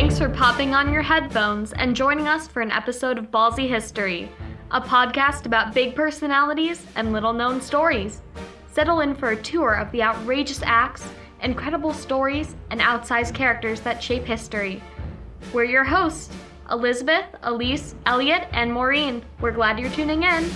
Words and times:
Thanks 0.00 0.18
for 0.18 0.30
popping 0.30 0.74
on 0.74 0.94
your 0.94 1.02
headphones 1.02 1.74
and 1.74 1.94
joining 1.94 2.26
us 2.26 2.48
for 2.48 2.62
an 2.62 2.70
episode 2.70 3.18
of 3.18 3.30
Ballsy 3.30 3.68
History, 3.68 4.30
a 4.70 4.80
podcast 4.80 5.44
about 5.44 5.74
big 5.74 5.94
personalities 5.94 6.86
and 6.96 7.12
little 7.12 7.34
known 7.34 7.60
stories. 7.60 8.22
Settle 8.72 9.00
in 9.00 9.14
for 9.14 9.32
a 9.32 9.42
tour 9.42 9.74
of 9.74 9.92
the 9.92 10.02
outrageous 10.02 10.62
acts, 10.64 11.06
incredible 11.42 11.92
stories, 11.92 12.56
and 12.70 12.80
outsized 12.80 13.34
characters 13.34 13.82
that 13.82 14.02
shape 14.02 14.24
history. 14.24 14.82
We're 15.52 15.64
your 15.64 15.84
hosts, 15.84 16.34
Elizabeth, 16.70 17.26
Elise, 17.42 17.94
Elliot, 18.06 18.48
and 18.52 18.72
Maureen. 18.72 19.22
We're 19.38 19.52
glad 19.52 19.78
you're 19.78 19.90
tuning 19.90 20.22
in. 20.22 20.50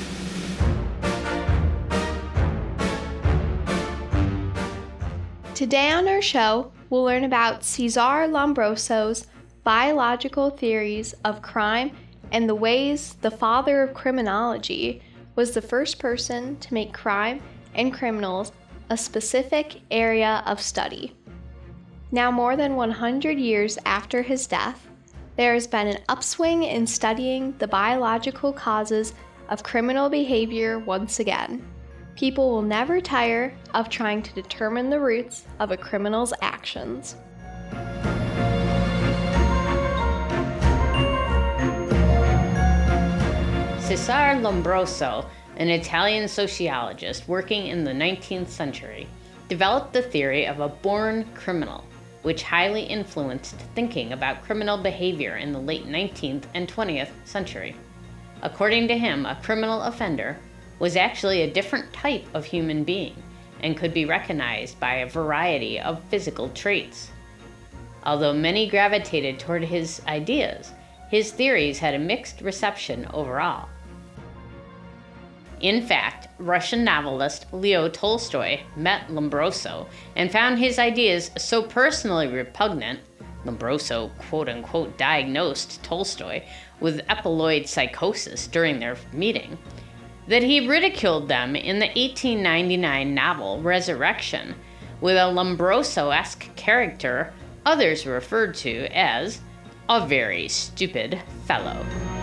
Today 5.54 5.90
on 5.90 6.08
our 6.08 6.22
show, 6.22 6.72
we'll 6.88 7.04
learn 7.04 7.24
about 7.24 7.62
Cesare 7.62 8.26
Lombroso's 8.26 9.26
biological 9.64 10.50
theories 10.50 11.14
of 11.24 11.40
crime 11.40 11.90
and 12.32 12.48
the 12.48 12.54
ways 12.54 13.14
the 13.22 13.30
father 13.30 13.82
of 13.82 13.94
criminology 13.94 15.02
was 15.36 15.52
the 15.52 15.62
first 15.62 15.98
person 15.98 16.56
to 16.58 16.74
make 16.74 16.92
crime 16.92 17.40
and 17.74 17.92
criminals 17.92 18.52
a 18.90 18.96
specific 18.96 19.80
area 19.90 20.42
of 20.46 20.60
study. 20.60 21.14
Now, 22.12 22.30
more 22.30 22.56
than 22.56 22.76
100 22.76 23.38
years 23.38 23.78
after 23.86 24.22
his 24.22 24.46
death, 24.46 24.86
there 25.36 25.54
has 25.54 25.66
been 25.66 25.88
an 25.88 26.02
upswing 26.08 26.62
in 26.62 26.86
studying 26.86 27.54
the 27.58 27.66
biological 27.66 28.52
causes 28.52 29.14
of 29.48 29.64
criminal 29.64 30.08
behavior 30.08 30.78
once 30.78 31.18
again. 31.18 31.66
People 32.14 32.50
will 32.50 32.62
never 32.62 33.00
tire 33.00 33.56
of 33.72 33.88
trying 33.88 34.22
to 34.22 34.34
determine 34.34 34.90
the 34.90 35.00
roots 35.00 35.46
of 35.58 35.72
a 35.72 35.76
criminal's 35.76 36.32
actions. 36.42 37.16
Cesare 43.94 44.40
Lombroso, 44.40 45.24
an 45.56 45.68
Italian 45.68 46.26
sociologist 46.26 47.28
working 47.28 47.68
in 47.68 47.84
the 47.84 47.92
19th 47.92 48.48
century, 48.48 49.06
developed 49.48 49.92
the 49.92 50.02
theory 50.02 50.48
of 50.48 50.58
a 50.58 50.68
born 50.68 51.24
criminal, 51.32 51.84
which 52.22 52.42
highly 52.42 52.82
influenced 52.82 53.54
thinking 53.76 54.12
about 54.12 54.42
criminal 54.42 54.76
behavior 54.76 55.36
in 55.36 55.52
the 55.52 55.60
late 55.60 55.86
19th 55.86 56.42
and 56.54 56.66
20th 56.66 57.12
century. 57.24 57.76
According 58.42 58.88
to 58.88 58.98
him, 58.98 59.26
a 59.26 59.38
criminal 59.44 59.82
offender 59.82 60.38
was 60.80 60.96
actually 60.96 61.42
a 61.42 61.52
different 61.52 61.92
type 61.92 62.26
of 62.34 62.44
human 62.44 62.82
being 62.82 63.14
and 63.60 63.76
could 63.76 63.94
be 63.94 64.06
recognized 64.06 64.80
by 64.80 64.94
a 64.96 65.08
variety 65.08 65.78
of 65.78 66.02
physical 66.08 66.48
traits. 66.48 67.12
Although 68.04 68.34
many 68.34 68.68
gravitated 68.68 69.38
toward 69.38 69.62
his 69.62 70.02
ideas, 70.08 70.72
his 71.10 71.30
theories 71.30 71.78
had 71.78 71.94
a 71.94 71.98
mixed 72.00 72.40
reception 72.40 73.06
overall. 73.14 73.68
In 75.64 75.80
fact, 75.80 76.28
Russian 76.38 76.84
novelist 76.84 77.46
Leo 77.50 77.88
Tolstoy 77.88 78.60
met 78.76 79.08
Lombroso 79.08 79.86
and 80.14 80.30
found 80.30 80.58
his 80.58 80.78
ideas 80.78 81.30
so 81.38 81.62
personally 81.62 82.28
repugnant. 82.28 83.00
Lombroso, 83.46 84.10
quote 84.28 84.50
unquote, 84.50 84.98
diagnosed 84.98 85.82
Tolstoy 85.82 86.42
with 86.80 87.00
epileptoid 87.06 87.66
psychosis 87.66 88.46
during 88.46 88.78
their 88.78 88.98
meeting 89.14 89.56
that 90.28 90.42
he 90.42 90.68
ridiculed 90.68 91.28
them 91.28 91.56
in 91.56 91.78
the 91.78 91.86
1899 91.86 93.14
novel 93.14 93.62
Resurrection, 93.62 94.54
with 95.00 95.16
a 95.16 95.30
Lombroso 95.32 96.14
esque 96.14 96.54
character 96.56 97.32
others 97.64 98.06
referred 98.06 98.54
to 98.56 98.86
as 98.94 99.40
a 99.88 100.06
very 100.06 100.46
stupid 100.46 101.22
fellow. 101.46 102.13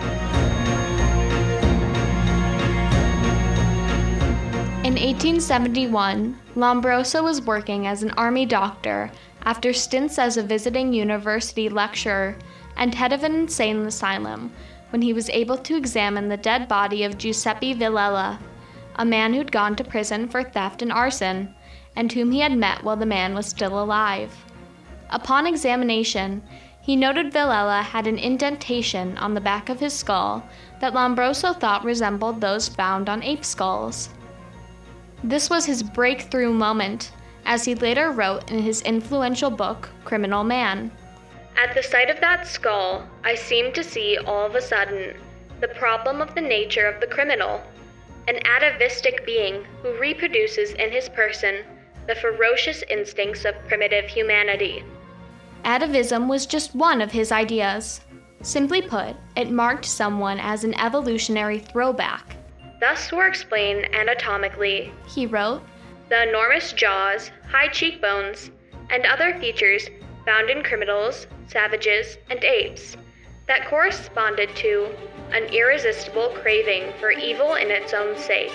In 4.84 4.94
1871, 4.94 6.36
Lombroso 6.56 7.22
was 7.22 7.40
working 7.40 7.86
as 7.86 8.02
an 8.02 8.10
army 8.16 8.44
doctor 8.44 9.12
after 9.44 9.72
stints 9.72 10.18
as 10.18 10.36
a 10.36 10.42
visiting 10.42 10.92
university 10.92 11.68
lecturer 11.68 12.36
and 12.76 12.92
head 12.92 13.12
of 13.12 13.22
an 13.22 13.32
insane 13.32 13.86
asylum 13.86 14.50
when 14.90 15.00
he 15.00 15.12
was 15.12 15.30
able 15.30 15.56
to 15.58 15.76
examine 15.76 16.28
the 16.28 16.36
dead 16.36 16.66
body 16.66 17.04
of 17.04 17.16
Giuseppe 17.16 17.74
Villella, 17.74 18.40
a 18.96 19.04
man 19.04 19.34
who'd 19.34 19.52
gone 19.52 19.76
to 19.76 19.84
prison 19.84 20.26
for 20.26 20.42
theft 20.42 20.82
and 20.82 20.92
arson, 20.92 21.54
and 21.94 22.10
whom 22.10 22.32
he 22.32 22.40
had 22.40 22.58
met 22.58 22.82
while 22.82 22.96
the 22.96 23.06
man 23.06 23.36
was 23.36 23.46
still 23.46 23.80
alive. 23.80 24.44
Upon 25.10 25.46
examination, 25.46 26.42
he 26.80 26.96
noted 26.96 27.32
Villella 27.32 27.82
had 27.82 28.08
an 28.08 28.18
indentation 28.18 29.16
on 29.18 29.34
the 29.34 29.40
back 29.40 29.68
of 29.68 29.78
his 29.78 29.92
skull 29.92 30.44
that 30.80 30.92
Lombroso 30.92 31.52
thought 31.52 31.84
resembled 31.84 32.40
those 32.40 32.68
found 32.68 33.08
on 33.08 33.22
ape 33.22 33.44
skulls. 33.44 34.08
This 35.24 35.48
was 35.48 35.64
his 35.64 35.84
breakthrough 35.84 36.52
moment, 36.52 37.12
as 37.46 37.64
he 37.64 37.76
later 37.76 38.10
wrote 38.10 38.50
in 38.50 38.58
his 38.58 38.82
influential 38.82 39.50
book, 39.50 39.88
Criminal 40.04 40.42
Man. 40.42 40.90
At 41.56 41.74
the 41.74 41.82
sight 41.82 42.10
of 42.10 42.20
that 42.20 42.44
skull, 42.44 43.06
I 43.22 43.36
seemed 43.36 43.72
to 43.76 43.84
see 43.84 44.18
all 44.18 44.46
of 44.46 44.56
a 44.56 44.60
sudden 44.60 45.14
the 45.60 45.68
problem 45.68 46.20
of 46.20 46.34
the 46.34 46.40
nature 46.40 46.86
of 46.86 47.00
the 47.00 47.06
criminal, 47.06 47.62
an 48.26 48.44
atavistic 48.44 49.24
being 49.24 49.64
who 49.82 49.96
reproduces 49.96 50.72
in 50.72 50.90
his 50.90 51.08
person 51.08 51.62
the 52.08 52.16
ferocious 52.16 52.82
instincts 52.90 53.44
of 53.44 53.54
primitive 53.68 54.06
humanity. 54.06 54.82
Atavism 55.64 56.26
was 56.26 56.46
just 56.46 56.74
one 56.74 57.00
of 57.00 57.12
his 57.12 57.30
ideas. 57.30 58.00
Simply 58.40 58.82
put, 58.82 59.14
it 59.36 59.52
marked 59.52 59.84
someone 59.84 60.40
as 60.40 60.64
an 60.64 60.74
evolutionary 60.80 61.60
throwback 61.60 62.41
Thus 62.82 63.12
were 63.12 63.28
explained 63.28 63.94
anatomically, 63.94 64.92
he 65.06 65.26
wrote, 65.26 65.62
the 66.08 66.28
enormous 66.28 66.72
jaws, 66.72 67.30
high 67.48 67.68
cheekbones, 67.68 68.50
and 68.90 69.06
other 69.06 69.38
features 69.38 69.88
found 70.26 70.50
in 70.50 70.64
criminals, 70.64 71.28
savages, 71.46 72.18
and 72.28 72.42
apes 72.42 72.96
that 73.46 73.68
corresponded 73.68 74.56
to 74.56 74.92
an 75.30 75.44
irresistible 75.54 76.30
craving 76.42 76.92
for 76.98 77.12
evil 77.12 77.54
in 77.54 77.70
its 77.70 77.94
own 77.94 78.18
sake. 78.18 78.50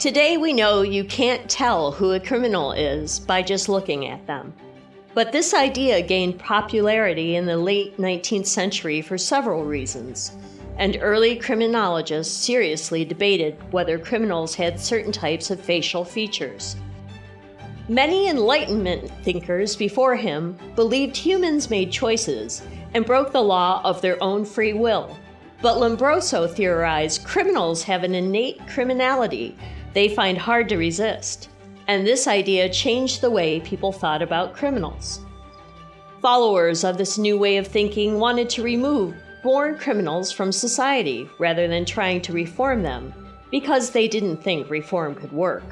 Today 0.00 0.38
we 0.38 0.52
know 0.52 0.82
you 0.82 1.04
can't 1.04 1.48
tell 1.48 1.92
who 1.92 2.14
a 2.14 2.18
criminal 2.18 2.72
is 2.72 3.20
by 3.20 3.42
just 3.42 3.68
looking 3.68 4.08
at 4.08 4.26
them. 4.26 4.54
But 5.12 5.32
this 5.32 5.54
idea 5.54 6.02
gained 6.02 6.38
popularity 6.38 7.34
in 7.34 7.44
the 7.44 7.56
late 7.56 7.96
19th 7.96 8.46
century 8.46 9.02
for 9.02 9.18
several 9.18 9.64
reasons, 9.64 10.32
and 10.76 10.98
early 11.00 11.34
criminologists 11.34 12.32
seriously 12.32 13.04
debated 13.04 13.56
whether 13.72 13.98
criminals 13.98 14.54
had 14.54 14.78
certain 14.78 15.10
types 15.10 15.50
of 15.50 15.60
facial 15.60 16.04
features. 16.04 16.76
Many 17.88 18.28
Enlightenment 18.28 19.10
thinkers 19.24 19.74
before 19.74 20.14
him 20.14 20.56
believed 20.76 21.16
humans 21.16 21.70
made 21.70 21.90
choices 21.90 22.62
and 22.94 23.04
broke 23.04 23.32
the 23.32 23.42
law 23.42 23.80
of 23.82 24.00
their 24.00 24.22
own 24.22 24.44
free 24.44 24.74
will. 24.74 25.18
But 25.60 25.78
Lombroso 25.78 26.46
theorized 26.46 27.24
criminals 27.24 27.82
have 27.82 28.04
an 28.04 28.14
innate 28.14 28.64
criminality 28.68 29.56
they 29.92 30.08
find 30.08 30.38
hard 30.38 30.68
to 30.68 30.76
resist 30.76 31.48
and 31.90 32.06
this 32.06 32.28
idea 32.28 32.68
changed 32.68 33.20
the 33.20 33.32
way 33.32 33.58
people 33.58 33.90
thought 33.90 34.22
about 34.22 34.54
criminals. 34.54 35.22
Followers 36.22 36.84
of 36.84 36.96
this 36.96 37.18
new 37.18 37.36
way 37.36 37.56
of 37.56 37.66
thinking 37.66 38.20
wanted 38.20 38.48
to 38.50 38.62
remove 38.62 39.16
born 39.42 39.76
criminals 39.76 40.30
from 40.30 40.52
society 40.52 41.28
rather 41.40 41.66
than 41.66 41.84
trying 41.84 42.20
to 42.20 42.32
reform 42.32 42.84
them 42.84 43.12
because 43.50 43.90
they 43.90 44.06
didn't 44.06 44.36
think 44.36 44.70
reform 44.70 45.16
could 45.16 45.32
work. 45.32 45.64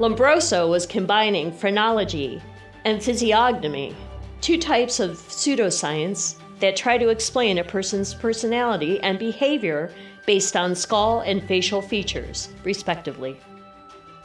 Lombroso 0.00 0.68
was 0.68 0.86
combining 0.86 1.52
phrenology 1.52 2.42
and 2.84 3.00
physiognomy, 3.00 3.94
two 4.40 4.58
types 4.58 4.98
of 4.98 5.10
pseudoscience 5.12 6.34
that 6.58 6.74
try 6.74 6.98
to 6.98 7.10
explain 7.10 7.58
a 7.58 7.64
person's 7.64 8.12
personality 8.12 8.98
and 9.02 9.20
behavior 9.20 9.92
based 10.26 10.56
on 10.56 10.74
skull 10.74 11.20
and 11.20 11.44
facial 11.44 11.80
features, 11.80 12.48
respectively. 12.64 13.36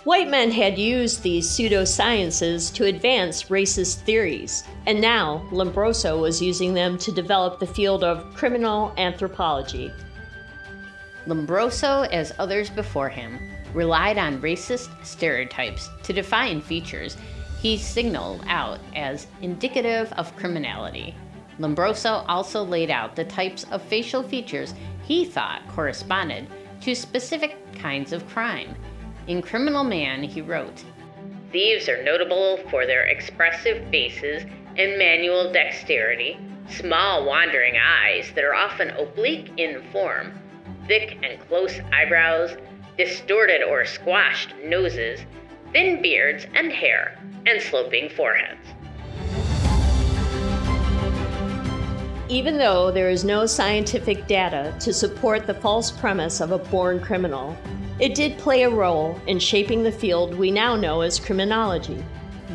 White 0.07 0.30
men 0.30 0.51
had 0.51 0.77
used 0.77 1.21
these 1.21 1.50
pseudosciences 1.50 2.74
to 2.75 2.86
advance 2.86 3.50
racist 3.50 4.04
theories, 4.04 4.63
and 4.86 5.01
now 5.01 5.45
Lombroso 5.51 6.18
was 6.21 6.42
using 6.42 6.74
them 6.74 6.98
to 7.00 7.12
develop 7.12 7.59
the 7.59 7.68
field 7.68 8.06
of 8.06 8.33
criminal 8.33 8.94
anthropology. 8.98 9.92
Lombroso, 11.25 12.04
as 12.04 12.31
others 12.39 12.69
before 12.69 13.09
him, 13.09 13.38
relied 13.74 14.18
on 14.18 14.42
racist 14.42 14.88
stereotypes 15.06 15.89
to 16.04 16.13
define 16.13 16.62
features 16.62 17.18
he 17.62 17.77
signaled 17.77 18.45
out 18.48 18.80
as 18.95 19.27
indicative 19.42 20.13
of 20.13 20.33
criminality. 20.38 21.15
Lombroso 21.59 22.24
also 22.30 22.63
laid 22.63 22.89
out 22.89 23.18
the 23.18 23.25
types 23.25 23.65
of 23.71 23.81
facial 23.81 24.24
features 24.24 24.74
he 25.04 25.25
thought 25.25 25.68
corresponded 25.68 26.48
to 26.80 26.95
specific 26.95 27.57
kinds 27.74 28.13
of 28.13 28.25
crime 28.30 28.74
in 29.27 29.41
Criminal 29.41 29.83
Man, 29.83 30.24
he 30.24 30.41
wrote, 30.41 30.83
thieves 31.51 31.89
are 31.89 32.03
notable 32.03 32.57
for 32.69 32.85
their 32.85 33.03
expressive 33.03 33.85
faces 33.89 34.44
and 34.77 34.97
manual 34.97 35.51
dexterity, 35.51 36.38
small 36.69 37.25
wandering 37.25 37.75
eyes 37.77 38.31
that 38.35 38.44
are 38.44 38.56
often 38.56 38.89
oblique 38.91 39.51
in 39.57 39.81
form, 39.91 40.33
thick 40.88 41.18
and 41.24 41.39
close 41.47 41.79
eyebrows, 41.94 42.56
distorted 42.97 43.63
or 43.63 43.85
squashed 43.85 44.53
noses, 44.63 45.19
thin 45.73 46.01
beards 46.01 46.45
and 46.53 46.71
hair, 46.71 47.19
and 47.45 47.62
sloping 47.62 48.09
foreheads. 48.09 48.76
Even 52.29 52.57
though 52.57 52.91
there 52.91 53.09
is 53.09 53.24
no 53.24 53.45
scientific 53.45 54.27
data 54.27 54.75
to 54.81 54.91
support 54.91 55.47
the 55.47 55.53
false 55.53 55.91
premise 55.91 56.41
of 56.41 56.51
a 56.51 56.57
born 56.57 57.00
criminal, 57.00 57.57
it 58.00 58.15
did 58.15 58.38
play 58.38 58.63
a 58.63 58.69
role 58.69 59.18
in 59.27 59.39
shaping 59.39 59.81
the 59.81 59.91
field 59.91 60.35
we 60.35 60.51
now 60.51 60.75
know 60.75 61.00
as 61.00 61.21
criminology. 61.21 62.03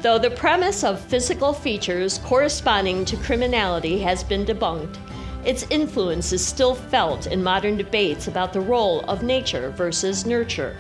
Though 0.03 0.19
the 0.19 0.31
premise 0.31 0.85
of 0.85 1.01
physical 1.01 1.55
features 1.55 2.19
corresponding 2.19 3.07
to 3.07 3.17
criminality 3.17 3.99
has 4.01 4.23
been 4.23 4.45
debunked, 4.45 4.99
its 5.47 5.67
influence 5.71 6.33
is 6.33 6.45
still 6.45 6.75
felt 6.75 7.27
in 7.27 7.43
modern 7.43 7.79
debates 7.79 8.29
about 8.29 8.53
the 8.53 8.61
role 8.61 9.01
of 9.09 9.23
nature 9.23 9.71
versus 9.71 10.27
nurture. 10.27 10.77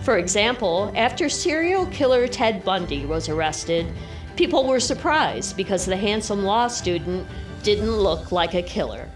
For 0.00 0.16
example, 0.16 0.90
after 0.96 1.28
serial 1.28 1.84
killer 1.86 2.26
Ted 2.26 2.64
Bundy 2.64 3.04
was 3.04 3.28
arrested, 3.28 3.92
people 4.34 4.66
were 4.66 4.80
surprised 4.80 5.58
because 5.58 5.84
the 5.84 5.96
handsome 5.96 6.42
law 6.42 6.68
student 6.68 7.26
didn't 7.62 7.90
look 7.90 8.32
like 8.32 8.54
a 8.54 8.62
killer. 8.62 9.08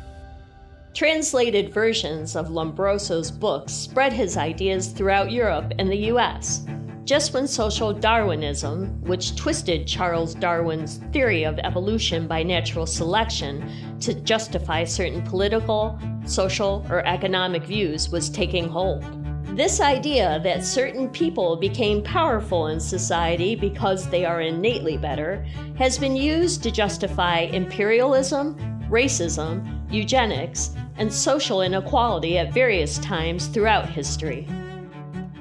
Translated 0.93 1.73
versions 1.73 2.37
of 2.37 2.51
Lombroso's 2.51 3.31
books 3.31 3.73
spread 3.73 4.13
his 4.13 4.37
ideas 4.37 4.89
throughout 4.89 5.33
Europe 5.33 5.73
and 5.79 5.91
the 5.91 6.13
US. 6.13 6.65
Just 7.05 7.35
when 7.35 7.47
social 7.47 7.93
Darwinism, 7.93 9.01
which 9.03 9.37
twisted 9.37 9.87
Charles 9.87 10.35
Darwin's 10.35 10.99
theory 11.13 11.45
of 11.45 11.59
evolution 11.59 12.27
by 12.27 12.43
natural 12.43 12.87
selection 12.87 13.71
to 14.01 14.15
justify 14.15 14.85
certain 14.85 15.23
political, 15.23 15.99
social, 16.25 16.87
or 16.89 17.07
economic 17.07 17.65
views, 17.65 18.09
was 18.09 18.31
taking 18.31 18.69
hold. 18.69 19.24
This 19.55 19.81
idea 19.81 20.41
that 20.43 20.65
certain 20.65 21.09
people 21.09 21.55
became 21.55 22.03
powerful 22.03 22.67
in 22.67 22.81
society 22.81 23.55
because 23.55 24.11
they 24.11 24.25
are 24.25 24.41
innately 24.41 24.97
better 24.97 25.47
has 25.79 25.97
been 25.97 26.17
used 26.17 26.65
to 26.65 26.73
justify 26.73 27.43
imperialism, 27.53 28.57
racism, 28.91 29.81
eugenics, 29.93 30.75
and 30.97 31.13
social 31.13 31.63
inequality 31.63 32.37
at 32.37 32.53
various 32.53 32.99
times 32.99 33.47
throughout 33.47 33.89
history. 33.89 34.43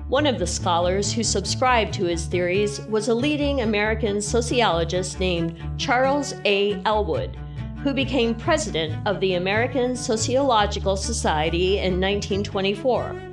One 0.09 0.27
of 0.27 0.37
the 0.37 0.45
scholars 0.45 1.11
who 1.11 1.23
subscribed 1.23 1.91
to 1.95 2.05
his 2.05 2.27
theories 2.27 2.81
was 2.81 3.07
a 3.07 3.15
leading 3.15 3.61
American 3.61 4.21
sociologist 4.21 5.19
named 5.19 5.57
Charles 5.79 6.35
A. 6.45 6.79
Ellwood, 6.85 7.35
who 7.81 7.95
became 7.95 8.35
president 8.35 8.95
of 9.07 9.19
the 9.19 9.33
American 9.33 9.95
Sociological 9.95 10.95
Society 10.95 11.79
in 11.79 11.99
1924. 11.99 13.32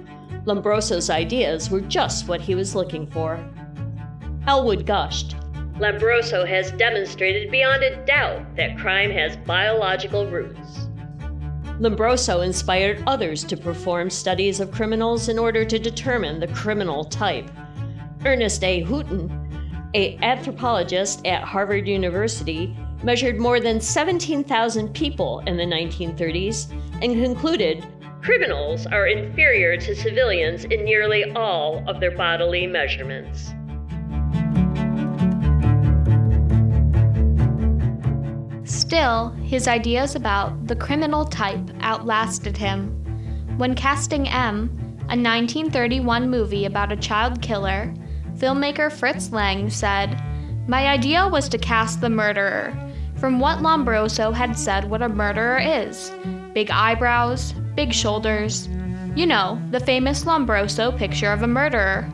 Lombroso's 0.50 1.10
ideas 1.10 1.70
were 1.70 1.80
just 1.80 2.26
what 2.26 2.40
he 2.40 2.56
was 2.56 2.74
looking 2.74 3.06
for. 3.06 3.38
Ellwood 4.48 4.84
gushed. 4.84 5.36
Lombroso 5.78 6.44
has 6.44 6.72
demonstrated 6.72 7.52
beyond 7.52 7.84
a 7.84 8.04
doubt 8.04 8.56
that 8.56 8.76
crime 8.76 9.12
has 9.12 9.36
biological 9.36 10.26
roots. 10.26 10.88
Lombroso 11.78 12.44
inspired 12.44 13.00
others 13.06 13.44
to 13.44 13.56
perform 13.56 14.10
studies 14.10 14.58
of 14.58 14.72
criminals 14.72 15.28
in 15.28 15.38
order 15.38 15.64
to 15.64 15.78
determine 15.78 16.40
the 16.40 16.48
criminal 16.48 17.04
type. 17.04 17.48
Earnest 18.26 18.64
A. 18.64 18.82
Hooton, 18.82 19.30
an 19.94 20.18
anthropologist 20.20 21.24
at 21.28 21.44
Harvard 21.44 21.86
University, 21.86 22.76
measured 23.04 23.38
more 23.38 23.60
than 23.60 23.80
17,000 23.80 24.92
people 24.94 25.44
in 25.46 25.56
the 25.56 25.62
1930s 25.62 26.72
and 27.02 27.12
concluded 27.22 27.86
Criminals 28.22 28.86
are 28.86 29.06
inferior 29.06 29.78
to 29.78 29.96
civilians 29.96 30.64
in 30.64 30.84
nearly 30.84 31.24
all 31.32 31.82
of 31.88 32.00
their 32.00 32.10
bodily 32.10 32.66
measurements. 32.66 33.54
Still, 38.70 39.30
his 39.42 39.66
ideas 39.66 40.16
about 40.16 40.66
the 40.66 40.76
criminal 40.76 41.24
type 41.24 41.70
outlasted 41.80 42.58
him. 42.58 42.90
When 43.56 43.74
casting 43.74 44.28
M, 44.28 44.68
a 45.08 45.16
1931 45.16 46.28
movie 46.28 46.66
about 46.66 46.92
a 46.92 46.96
child 46.96 47.40
killer, 47.40 47.94
filmmaker 48.36 48.92
Fritz 48.92 49.32
Lang 49.32 49.70
said, 49.70 50.22
My 50.68 50.88
idea 50.88 51.26
was 51.26 51.48
to 51.48 51.58
cast 51.58 52.02
the 52.02 52.10
murderer, 52.10 52.74
from 53.16 53.40
what 53.40 53.62
Lombroso 53.62 54.30
had 54.34 54.58
said 54.58 54.90
what 54.90 55.02
a 55.02 55.08
murderer 55.08 55.58
is 55.58 56.12
big 56.52 56.70
eyebrows, 56.70 57.54
big 57.74 57.92
shoulders. 57.92 58.68
You 59.14 59.26
know, 59.26 59.60
the 59.70 59.80
famous 59.80 60.24
Lombroso 60.24 60.96
picture 60.96 61.32
of 61.32 61.42
a 61.42 61.46
murderer. 61.46 62.08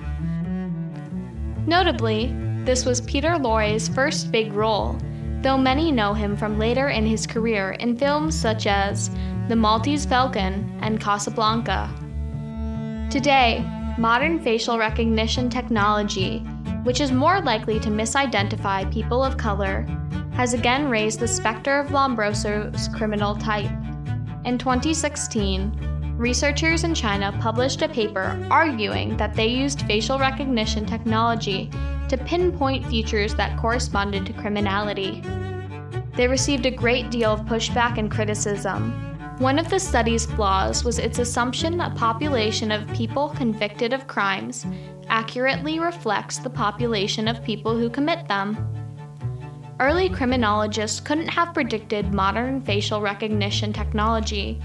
Notably, 1.67 2.35
this 2.65 2.85
was 2.85 3.01
Peter 3.03 3.37
Lorre's 3.39 3.89
first 3.89 4.33
big 4.33 4.53
role, 4.53 4.99
though 5.43 5.59
many 5.59 5.93
know 5.93 6.15
him 6.15 6.37
from 6.37 6.59
later 6.59 6.89
in 6.89 7.07
his 7.07 7.27
career 7.27 7.73
in 7.73 7.97
films 7.97 8.35
such 8.35 8.67
as 8.67 9.11
The 9.49 9.57
Maltese 9.57 10.07
Falcon 10.07 10.79
and 10.83 11.01
Casablanca. 11.01 11.91
Today, 13.11 13.65
modern 13.99 14.41
facial 14.41 14.79
recognition 14.79 15.49
technology, 15.49 16.39
which 16.83 17.01
is 17.01 17.13
more 17.13 17.41
likely 17.41 17.81
to 17.81 17.89
misidentify 17.89 18.93
people 18.93 19.23
of 19.25 19.37
color, 19.37 19.87
has 20.33 20.55
again 20.55 20.91
raised 20.91 21.21
the 21.21 21.29
specter 21.29 21.79
of 21.79 21.89
Lombroso's 21.93 22.89
criminal 22.89 23.35
type. 23.35 23.71
In 24.47 24.59
2016, 24.59 26.15
researchers 26.17 26.85
in 26.85 26.95
China 26.95 27.37
published 27.41 27.83
a 27.83 27.89
paper 27.89 28.41
arguing 28.49 29.17
that 29.17 29.35
they 29.35 29.49
used 29.49 29.83
facial 29.83 30.21
recognition 30.21 30.87
technology 30.87 31.69
to 32.09 32.17
pinpoint 32.17 32.87
features 32.87 33.35
that 33.35 33.59
corresponded 33.59 34.25
to 34.25 34.33
criminality. 34.33 35.21
They 36.15 36.29
received 36.29 36.65
a 36.65 36.71
great 36.71 37.11
deal 37.11 37.33
of 37.33 37.41
pushback 37.41 37.99
and 37.99 38.09
criticism. 38.09 38.93
One 39.39 39.59
of 39.59 39.69
the 39.69 39.81
study's 39.81 40.27
flaws 40.27 40.85
was 40.85 41.01
its 41.01 41.19
assumption 41.19 41.81
a 41.81 41.91
population 41.91 42.71
of 42.71 42.87
people 42.95 43.31
convicted 43.31 43.93
of 43.93 44.07
crimes 44.07 44.65
accurately 45.09 45.81
reflects 45.81 46.39
the 46.39 46.51
population 46.51 47.27
of 47.27 47.43
people 47.43 47.77
who 47.77 47.91
commit 47.91 48.29
them. 48.29 48.76
Early 49.79 50.09
criminologists 50.09 51.01
couldn't 51.01 51.29
have 51.29 51.53
predicted 51.53 52.15
modern 52.15 52.63
facial 52.63 53.03
recognition 53.03 53.75
technology, 53.75 54.59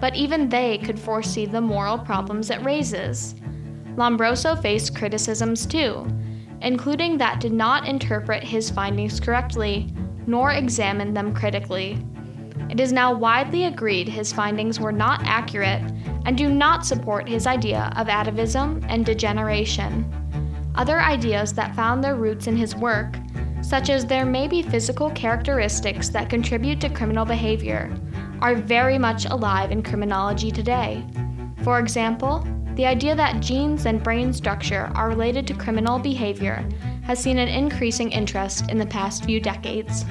but 0.00 0.14
even 0.14 0.48
they 0.48 0.78
could 0.78 0.98
foresee 0.98 1.44
the 1.44 1.60
moral 1.60 1.98
problems 1.98 2.48
it 2.48 2.64
raises. 2.64 3.34
Lombroso 3.96 4.56
faced 4.56 4.96
criticisms 4.96 5.66
too, 5.66 6.06
including 6.62 7.18
that 7.18 7.40
did 7.40 7.52
not 7.52 7.86
interpret 7.86 8.42
his 8.42 8.70
findings 8.70 9.20
correctly, 9.20 9.92
nor 10.26 10.52
examine 10.52 11.12
them 11.12 11.34
critically. 11.34 12.02
It 12.70 12.80
is 12.80 12.90
now 12.90 13.12
widely 13.12 13.66
agreed 13.66 14.08
his 14.08 14.32
findings 14.32 14.80
were 14.80 14.92
not 14.92 15.20
accurate 15.24 15.82
and 16.24 16.38
do 16.38 16.48
not 16.48 16.86
support 16.86 17.28
his 17.28 17.46
idea 17.46 17.92
of 17.96 18.08
atavism 18.08 18.82
and 18.88 19.04
degeneration. 19.04 20.10
Other 20.74 21.00
ideas 21.00 21.52
that 21.52 21.76
found 21.76 22.02
their 22.02 22.16
roots 22.16 22.46
in 22.46 22.56
his 22.56 22.74
work 22.74 23.16
such 23.64 23.88
as 23.88 24.04
there 24.04 24.26
may 24.26 24.46
be 24.46 24.62
physical 24.62 25.10
characteristics 25.12 26.10
that 26.10 26.28
contribute 26.28 26.80
to 26.82 26.90
criminal 26.90 27.24
behavior, 27.24 27.90
are 28.42 28.54
very 28.54 28.98
much 28.98 29.24
alive 29.24 29.72
in 29.72 29.82
criminology 29.82 30.50
today. 30.50 31.02
For 31.62 31.78
example, 31.78 32.46
the 32.74 32.84
idea 32.84 33.14
that 33.16 33.40
genes 33.40 33.86
and 33.86 34.02
brain 34.02 34.34
structure 34.34 34.92
are 34.94 35.08
related 35.08 35.46
to 35.46 35.54
criminal 35.54 35.98
behavior 35.98 36.68
has 37.04 37.18
seen 37.18 37.38
an 37.38 37.48
increasing 37.48 38.12
interest 38.12 38.70
in 38.70 38.76
the 38.76 38.86
past 38.86 39.24
few 39.24 39.40
decades. 39.40 40.04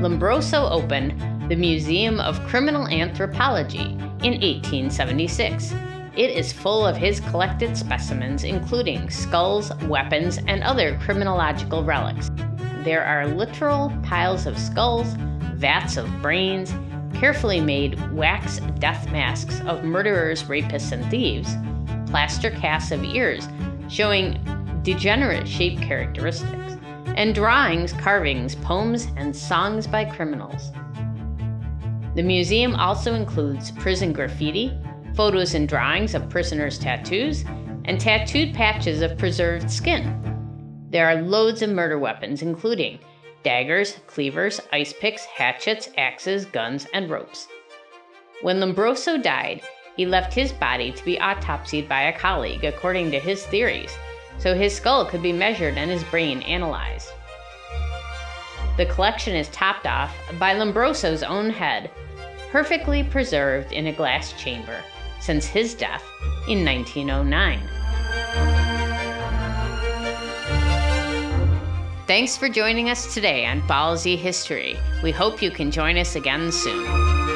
Lombroso 0.00 0.70
opened 0.70 1.50
the 1.50 1.56
Museum 1.56 2.18
of 2.18 2.40
Criminal 2.46 2.88
Anthropology 2.88 3.92
in 4.22 4.40
1876 4.40 5.74
it 6.16 6.30
is 6.30 6.52
full 6.52 6.86
of 6.86 6.96
his 6.96 7.20
collected 7.20 7.76
specimens, 7.76 8.44
including 8.44 9.10
skulls, 9.10 9.70
weapons, 9.84 10.38
and 10.46 10.62
other 10.62 10.98
criminological 10.98 11.84
relics. 11.84 12.30
There 12.84 13.04
are 13.04 13.26
literal 13.26 13.92
piles 14.02 14.46
of 14.46 14.58
skulls, 14.58 15.14
vats 15.54 15.96
of 15.96 16.10
brains, 16.22 16.74
carefully 17.14 17.60
made 17.60 18.00
wax 18.12 18.60
death 18.78 19.10
masks 19.12 19.60
of 19.66 19.84
murderers, 19.84 20.44
rapists, 20.44 20.92
and 20.92 21.04
thieves, 21.10 21.54
plaster 22.10 22.50
casts 22.50 22.92
of 22.92 23.04
ears 23.04 23.48
showing 23.88 24.40
degenerate 24.82 25.46
shape 25.46 25.78
characteristics, 25.80 26.76
and 27.16 27.34
drawings, 27.34 27.92
carvings, 27.94 28.54
poems, 28.56 29.08
and 29.16 29.34
songs 29.34 29.86
by 29.86 30.04
criminals. 30.04 30.70
The 32.14 32.22
museum 32.22 32.74
also 32.74 33.14
includes 33.14 33.70
prison 33.70 34.12
graffiti, 34.12 34.78
photos 35.16 35.54
and 35.54 35.66
drawings 35.66 36.14
of 36.14 36.28
prisoners' 36.28 36.78
tattoos, 36.78 37.44
and 37.86 37.98
tattooed 37.98 38.54
patches 38.54 39.00
of 39.00 39.16
preserved 39.16 39.70
skin. 39.70 40.22
There 40.90 41.08
are 41.08 41.22
loads 41.22 41.62
of 41.62 41.70
murder 41.70 41.98
weapons, 41.98 42.42
including 42.42 42.98
daggers, 43.42 43.96
cleavers, 44.06 44.60
ice 44.72 44.92
picks, 44.92 45.24
hatchets, 45.24 45.88
axes, 45.96 46.44
guns, 46.44 46.86
and 46.92 47.08
ropes. 47.08 47.48
When 48.42 48.60
Lombroso 48.60 49.22
died, 49.22 49.62
he 49.96 50.04
left 50.04 50.34
his 50.34 50.52
body 50.52 50.92
to 50.92 51.04
be 51.04 51.16
autopsied 51.16 51.88
by 51.88 52.02
a 52.02 52.18
colleague 52.18 52.64
according 52.64 53.10
to 53.12 53.18
his 53.18 53.46
theories, 53.46 53.96
so 54.38 54.54
his 54.54 54.76
skull 54.76 55.06
could 55.06 55.22
be 55.22 55.32
measured 55.32 55.78
and 55.78 55.90
his 55.90 56.04
brain 56.04 56.42
analyzed. 56.42 57.08
The 58.76 58.86
collection 58.86 59.34
is 59.34 59.48
topped 59.48 59.86
off 59.86 60.14
by 60.38 60.52
Lombroso's 60.52 61.22
own 61.22 61.48
head, 61.48 61.90
perfectly 62.50 63.02
preserved 63.02 63.72
in 63.72 63.86
a 63.86 63.92
glass 63.92 64.34
chamber 64.34 64.82
since 65.20 65.46
his 65.46 65.74
death 65.74 66.04
in 66.48 66.64
1909. 66.64 67.60
Thanks 72.06 72.36
for 72.36 72.48
joining 72.48 72.88
us 72.88 73.12
today 73.12 73.46
on 73.46 73.60
Ballsy 73.62 74.16
History. 74.16 74.78
We 75.02 75.10
hope 75.10 75.42
you 75.42 75.50
can 75.50 75.72
join 75.72 75.98
us 75.98 76.14
again 76.14 76.52
soon. 76.52 77.35